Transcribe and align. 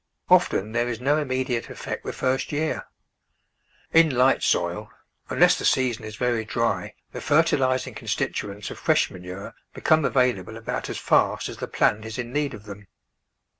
Often 0.31 0.71
there 0.71 0.87
is 0.89 0.99
no 0.99 1.19
immediate 1.19 1.69
effect 1.69 2.03
the 2.03 2.11
first 2.11 2.51
year. 2.51 2.87
In 3.93 4.09
light 4.09 4.41
soil, 4.41 4.89
un 5.29 5.39
less 5.39 5.59
the 5.59 5.63
season 5.63 6.05
is 6.05 6.17
verj'' 6.17 6.47
dry, 6.47 6.95
the 7.11 7.21
fertilising 7.21 7.93
constit 7.93 8.33
uents 8.33 8.71
of 8.71 8.79
fresh 8.79 9.11
manure 9.11 9.53
become 9.75 10.03
available 10.03 10.57
about 10.57 10.89
as 10.89 10.97
fast 10.97 11.49
as 11.49 11.57
the 11.57 11.67
plant 11.67 12.03
is 12.03 12.17
in 12.17 12.33
need 12.33 12.55
of 12.55 12.63
them. 12.65 12.87